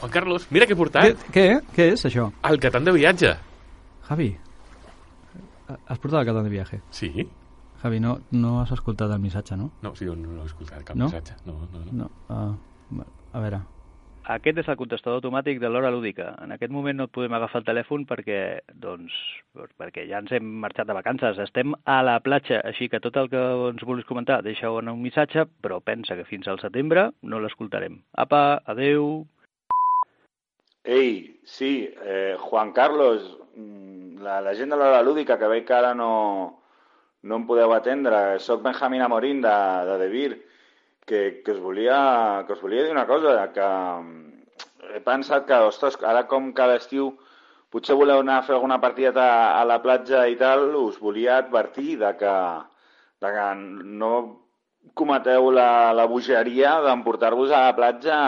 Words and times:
Juan 0.00 0.12
Carlos, 0.12 0.46
mira 0.52 0.66
què 0.68 0.74
he 0.76 0.78
portat. 0.78 1.22
què, 1.32 1.46
què 1.74 1.86
és 1.94 2.04
això? 2.08 2.28
El 2.48 2.58
Catan 2.60 2.84
de 2.84 2.92
viatge. 2.92 3.34
Javi, 4.08 4.30
has 5.88 5.98
portat 5.98 6.20
el 6.20 6.26
Catan 6.28 6.44
de 6.44 6.50
viaje? 6.52 6.80
Sí? 6.90 7.10
Javi, 7.82 8.00
no, 8.00 8.18
no 8.32 8.60
has 8.62 8.72
escoltat 8.72 9.10
el 9.12 9.20
missatge, 9.22 9.56
no? 9.56 9.70
No, 9.82 9.94
sí, 9.96 10.06
jo 10.08 10.14
no 10.16 10.32
l'he 10.36 10.44
escoltat, 10.48 10.82
cap 10.84 10.96
No? 10.96 11.06
missatge. 11.10 11.34
No, 11.46 11.58
no, 11.72 11.84
no. 11.92 12.04
No. 12.04 12.10
Uh, 13.00 13.02
a 13.32 13.40
veure, 13.40 13.62
Aquest 14.26 14.58
és 14.58 14.66
el 14.66 14.74
contestador 14.74 15.20
automàtic 15.20 15.60
de 15.62 15.68
l'hora 15.70 15.86
lúdica. 15.94 16.32
En 16.42 16.50
aquest 16.50 16.72
moment 16.74 16.96
no 16.98 17.04
et 17.06 17.12
podem 17.14 17.30
agafar 17.36 17.60
el 17.60 17.66
telèfon 17.68 18.02
perquè, 18.10 18.58
doncs, 18.74 19.12
per- 19.54 19.68
perquè 19.78 20.02
ja 20.08 20.18
ens 20.18 20.32
hem 20.34 20.42
marxat 20.64 20.88
de 20.88 20.96
vacances. 20.96 21.38
Estem 21.38 21.76
a 21.84 22.00
la 22.02 22.16
platja, 22.18 22.58
així 22.66 22.88
que 22.90 22.98
tot 22.98 23.14
el 23.22 23.28
que 23.30 23.38
ens 23.68 23.84
vulguis 23.86 24.04
comentar, 24.08 24.40
deixa-ho 24.42 24.80
en 24.80 24.88
un 24.90 24.98
missatge, 25.00 25.44
però 25.62 25.78
pensa 25.80 26.16
que 26.18 26.24
fins 26.26 26.48
al 26.48 26.58
setembre 26.58 27.12
no 27.22 27.38
l'escoltarem. 27.38 28.00
Apa, 28.18 28.62
adeu... 28.66 29.28
Ei, 30.86 31.40
sí, 31.44 31.92
eh, 32.04 32.36
Juan 32.38 32.70
Carlos, 32.72 33.38
mm, 33.56 34.22
la, 34.22 34.40
la 34.40 34.54
gent 34.54 34.70
de 34.70 34.76
l'hora 34.78 35.02
lúdica, 35.02 35.34
que 35.38 35.48
veig 35.50 35.64
que 35.66 35.74
ara 35.74 35.94
no, 35.98 36.10
no 37.26 37.38
em 37.40 37.46
podeu 37.48 37.72
atendre, 37.74 38.38
soc 38.38 38.62
Benjamín 38.62 39.02
Amorín 39.02 39.40
de, 39.42 39.54
de 39.88 39.96
De 39.98 40.06
Vir, 40.12 40.28
que, 41.04 41.42
que, 41.42 41.56
us 41.56 41.58
volia, 41.58 42.44
que 42.46 42.54
us 42.54 42.62
volia 42.62 42.84
dir 42.84 42.92
una 42.94 43.06
cosa, 43.08 43.32
que 43.56 43.66
mm, 43.66 44.44
he 44.94 45.00
pensat 45.02 45.48
que, 45.48 45.58
ostres, 45.66 45.98
ara 46.06 46.22
com 46.30 46.52
cada 46.54 46.76
estiu 46.78 47.16
potser 47.74 47.96
voleu 47.98 48.22
anar 48.22 48.36
a 48.38 48.44
fer 48.46 48.54
alguna 48.54 48.78
partideta 48.78 49.24
a, 49.26 49.48
a 49.62 49.64
la 49.66 49.80
platja 49.82 50.20
i 50.30 50.38
tal, 50.38 50.68
us 50.84 51.00
volia 51.02 51.40
advertir 51.40 51.96
de 52.04 52.12
que, 52.20 52.36
de 53.26 53.32
que 53.34 53.48
no 54.04 54.12
cometeu 54.94 55.50
la, 55.50 55.90
la 55.98 56.06
bogeria 56.06 56.76
d'emportar-vos 56.86 57.50
a 57.50 57.64
la 57.66 57.74
platja 57.74 58.20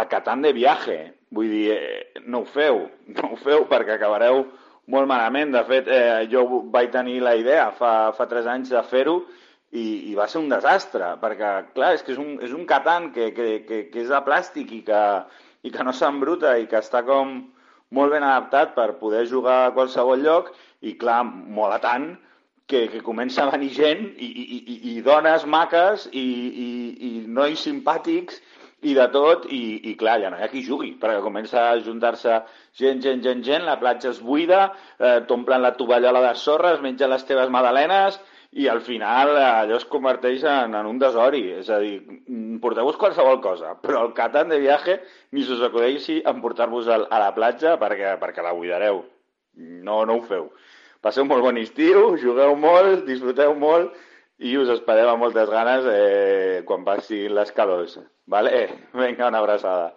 a, 0.00 0.06
Catan 0.10 0.44
de 0.46 0.52
viaje. 0.56 0.98
Vull 1.34 1.50
dir, 1.52 1.66
eh, 1.74 2.22
no 2.26 2.44
ho 2.44 2.48
feu, 2.48 2.86
no 3.16 3.32
ho 3.32 3.40
feu 3.42 3.66
perquè 3.70 3.96
acabareu 3.96 4.44
molt 4.88 5.10
malament. 5.10 5.52
De 5.54 5.64
fet, 5.68 5.90
eh, 5.92 6.24
jo 6.32 6.64
vaig 6.72 6.92
tenir 6.94 7.20
la 7.24 7.36
idea 7.36 7.70
fa, 7.78 8.12
fa 8.16 8.28
tres 8.30 8.48
anys 8.48 8.72
de 8.74 8.82
fer-ho 8.88 9.20
i, 9.72 10.12
i 10.12 10.14
va 10.16 10.28
ser 10.28 10.40
un 10.40 10.48
desastre, 10.52 11.14
perquè, 11.20 11.52
clar, 11.74 11.92
és 11.98 12.04
que 12.04 12.14
és 12.14 12.22
un, 12.22 12.38
és 12.44 12.54
un 12.56 12.64
Catan 12.68 13.10
que, 13.12 13.32
que, 13.36 13.50
que, 13.68 13.82
que 13.92 14.02
és 14.04 14.12
de 14.12 14.22
plàstic 14.24 14.72
i 14.72 14.80
que, 14.86 15.02
i 15.62 15.74
que 15.74 15.84
no 15.84 15.92
s'embruta 15.92 16.56
i 16.58 16.68
que 16.70 16.80
està 16.80 17.04
com 17.04 17.40
molt 17.94 18.12
ben 18.12 18.24
adaptat 18.24 18.74
per 18.76 18.94
poder 19.00 19.26
jugar 19.28 19.58
a 19.66 19.74
qualsevol 19.76 20.24
lloc 20.24 20.50
i, 20.80 20.94
clar, 21.00 21.22
mola 21.24 21.80
tant 21.84 22.14
que, 22.68 22.86
que 22.92 23.00
comença 23.04 23.44
a 23.44 23.50
venir 23.50 23.70
gent 23.76 24.04
i, 24.16 24.28
i, 24.28 24.58
i, 24.58 24.78
i 24.92 25.02
dones 25.04 25.46
maques 25.48 26.06
i, 26.12 26.20
i, 26.20 26.70
i 27.08 27.12
nois 27.26 27.60
simpàtics 27.64 28.42
i 28.86 28.92
de 28.94 29.08
tot, 29.10 29.46
i, 29.50 29.90
i 29.90 29.96
clar, 29.98 30.20
ja 30.22 30.30
no 30.30 30.38
hi 30.38 30.44
ha 30.46 30.50
qui 30.52 30.62
jugui, 30.62 30.92
perquè 31.00 31.20
comença 31.24 31.64
a 31.72 31.78
juntar-se 31.82 32.36
gent, 32.78 33.00
gent, 33.02 33.22
gent, 33.24 33.42
gent, 33.42 33.64
la 33.66 33.78
platja 33.80 34.12
es 34.12 34.20
buida, 34.22 34.68
eh, 34.98 35.20
t'omplen 35.26 35.62
la 35.64 35.72
tovallola 35.76 36.20
de 36.28 36.34
sorra, 36.38 36.74
es 36.76 36.80
mengen 36.84 37.10
les 37.10 37.24
teves 37.26 37.50
magdalenes, 37.50 38.20
i 38.52 38.64
al 38.70 38.78
final 38.80 39.34
allò 39.36 39.76
es 39.76 39.84
converteix 39.84 40.44
en, 40.48 40.72
en 40.78 40.86
un 40.88 40.96
desori. 40.98 41.42
És 41.58 41.68
a 41.68 41.76
dir, 41.82 41.98
mm, 42.06 42.60
porteu-vos 42.62 42.96
qualsevol 42.96 43.42
cosa, 43.44 43.74
però 43.82 44.06
el 44.06 44.14
Catan 44.16 44.48
de 44.54 44.58
viaje 44.62 45.00
ni 45.36 45.42
se 45.44 45.52
us 45.58 45.62
acudeixi 45.66 46.22
emportar-vos 46.24 46.88
al- 46.88 47.08
a 47.10 47.18
la 47.20 47.34
platja 47.36 47.74
perquè, 47.82 48.14
perquè 48.22 48.42
la 48.46 48.54
buidareu. 48.56 49.02
No, 49.58 50.04
no 50.06 50.16
ho 50.16 50.22
feu. 50.22 50.48
Passeu 51.04 51.26
molt 51.28 51.42
bon 51.44 51.58
estiu, 51.60 52.14
jugueu 52.18 52.56
molt, 52.56 53.04
disfruteu 53.06 53.52
molt 53.58 53.92
i 54.38 54.54
us 54.58 54.70
esperem 54.70 55.10
amb 55.10 55.24
moltes 55.24 55.50
ganes 55.50 55.86
eh, 55.90 56.62
quan 56.66 56.84
passin 56.86 57.34
les 57.34 57.50
calors. 57.56 57.98
Vale? 58.30 58.66
Vinga, 58.94 59.30
una 59.32 59.42
abraçada. 59.42 59.92